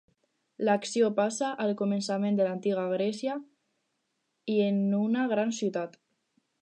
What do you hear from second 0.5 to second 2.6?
L'acció passa al començament de